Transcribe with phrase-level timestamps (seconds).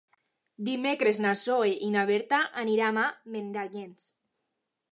[0.69, 3.07] Dimecres na Zoè i na Berta aniran a
[3.37, 4.11] Menàrguens.